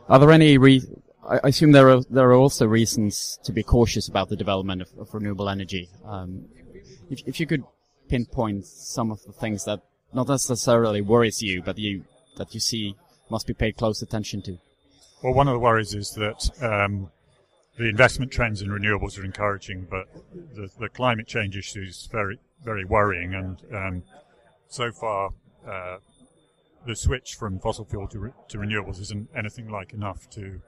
are 0.07 0.19
there 0.19 0.31
any 0.31 0.57
re- 0.57 0.83
I 1.27 1.47
assume 1.49 1.71
there 1.71 1.89
are 1.89 2.01
there 2.09 2.29
are 2.29 2.35
also 2.35 2.67
reasons 2.67 3.39
to 3.43 3.51
be 3.51 3.63
cautious 3.63 4.07
about 4.07 4.29
the 4.29 4.35
development 4.35 4.81
of, 4.83 4.89
of 4.99 5.13
renewable 5.13 5.49
energy. 5.49 5.89
Um, 6.05 6.45
if, 7.09 7.21
if 7.25 7.39
you 7.39 7.47
could 7.47 7.63
pinpoint 8.07 8.65
some 8.65 9.11
of 9.11 9.23
the 9.23 9.31
things 9.31 9.65
that 9.65 9.81
not 10.13 10.27
necessarily 10.27 11.01
worries 11.01 11.41
you, 11.41 11.63
but 11.63 11.77
you 11.79 12.03
that 12.37 12.53
you 12.53 12.59
see 12.59 12.95
must 13.29 13.47
be 13.47 13.53
paid 13.53 13.77
close 13.77 14.01
attention 14.01 14.41
to? 14.43 14.57
Well, 15.23 15.33
one 15.33 15.47
of 15.47 15.53
the 15.53 15.59
worries 15.59 15.95
is 15.95 16.11
that 16.11 16.49
um, 16.61 17.09
the 17.77 17.89
investment 17.89 18.31
trends 18.31 18.61
in 18.61 18.69
renewables 18.69 19.17
are 19.19 19.25
encouraging, 19.25 19.87
but 19.89 20.07
the, 20.55 20.69
the 20.79 20.89
climate 20.89 21.27
change 21.27 21.57
issue 21.57 21.81
is 21.81 22.07
very, 22.11 22.39
very 22.63 22.85
worrying. 22.85 23.33
And 23.33 23.57
um, 23.73 24.03
so 24.67 24.91
far, 24.91 25.31
uh, 25.67 25.97
the 26.85 26.95
switch 26.95 27.35
from 27.35 27.59
fossil 27.59 27.85
fuel 27.85 28.07
to, 28.09 28.19
re- 28.19 28.31
to 28.49 28.57
renewables 28.57 28.99
isn't 29.01 29.29
anything 29.35 29.69
like 29.69 29.93
enough 29.93 30.29
to 30.31 30.61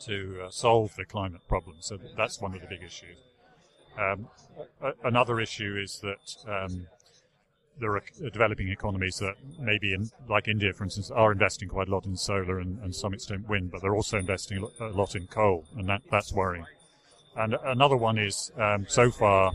to 0.00 0.42
uh, 0.46 0.50
solve 0.50 0.94
the 0.96 1.04
climate 1.04 1.40
problem. 1.48 1.76
So 1.80 1.98
that's 2.16 2.40
one 2.40 2.54
of 2.54 2.60
the 2.60 2.68
big 2.68 2.82
issues. 2.84 3.16
Um, 3.98 4.28
a- 4.80 5.08
another 5.08 5.40
issue 5.40 5.76
is 5.76 6.00
that 6.00 6.36
um, 6.48 6.86
there 7.80 7.96
are 7.96 8.02
developing 8.32 8.68
economies 8.68 9.16
that 9.18 9.34
maybe, 9.58 9.92
in, 9.92 10.10
like 10.28 10.46
India, 10.46 10.72
for 10.72 10.84
instance, 10.84 11.10
are 11.10 11.32
investing 11.32 11.68
quite 11.68 11.88
a 11.88 11.90
lot 11.90 12.06
in 12.06 12.16
solar 12.16 12.60
and, 12.60 12.78
and 12.82 12.94
some 12.94 13.12
extent 13.12 13.48
wind, 13.48 13.70
but 13.72 13.82
they're 13.82 13.94
also 13.94 14.18
investing 14.18 14.64
a 14.80 14.86
lot 14.86 15.16
in 15.16 15.26
coal, 15.26 15.64
and 15.76 15.88
that, 15.88 16.02
that's 16.10 16.32
worrying. 16.32 16.66
And 17.36 17.56
another 17.64 17.96
one 17.96 18.18
is, 18.18 18.52
um, 18.56 18.86
so 18.88 19.10
far, 19.10 19.52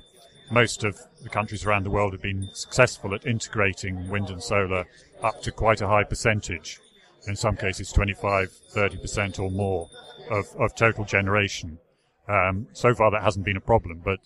most 0.51 0.83
of 0.83 0.99
the 1.21 1.29
countries 1.29 1.65
around 1.65 1.83
the 1.83 1.89
world 1.89 2.13
have 2.13 2.21
been 2.21 2.49
successful 2.53 3.13
at 3.13 3.25
integrating 3.25 4.09
wind 4.09 4.29
and 4.29 4.43
solar 4.43 4.85
up 5.21 5.41
to 5.43 5.51
quite 5.51 5.81
a 5.81 5.87
high 5.87 6.03
percentage. 6.03 6.79
In 7.27 7.35
some 7.35 7.55
cases, 7.55 7.91
25, 7.91 8.51
30% 8.73 9.39
or 9.39 9.49
more 9.49 9.89
of, 10.29 10.47
of 10.57 10.75
total 10.75 11.05
generation. 11.05 11.79
Um, 12.27 12.67
so 12.73 12.93
far, 12.93 13.11
that 13.11 13.23
hasn't 13.23 13.45
been 13.45 13.57
a 13.57 13.61
problem, 13.61 14.01
but 14.03 14.19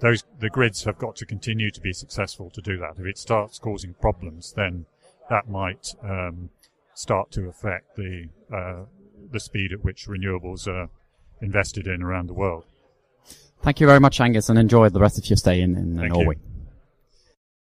those 0.00 0.24
the 0.38 0.50
grids 0.50 0.84
have 0.84 0.98
got 0.98 1.16
to 1.16 1.26
continue 1.26 1.70
to 1.70 1.80
be 1.80 1.92
successful 1.92 2.50
to 2.50 2.60
do 2.60 2.78
that. 2.78 2.94
If 2.98 3.06
it 3.06 3.18
starts 3.18 3.58
causing 3.58 3.94
problems, 3.94 4.52
then 4.56 4.86
that 5.28 5.48
might 5.48 5.94
um, 6.02 6.50
start 6.94 7.30
to 7.32 7.48
affect 7.48 7.96
the 7.96 8.28
uh, 8.52 8.84
the 9.30 9.40
speed 9.40 9.72
at 9.72 9.84
which 9.84 10.06
renewables 10.06 10.66
are 10.66 10.88
invested 11.40 11.86
in 11.86 12.02
around 12.02 12.28
the 12.28 12.34
world. 12.34 12.64
Thank 13.62 13.80
you 13.80 13.86
very 13.86 14.00
much, 14.00 14.20
Angus, 14.20 14.48
and 14.48 14.58
enjoy 14.58 14.88
the 14.88 15.00
rest 15.00 15.18
of 15.18 15.28
your 15.28 15.36
stay 15.36 15.60
in, 15.60 15.76
in 15.76 15.96
Norway. 15.96 16.36
You. 16.36 16.49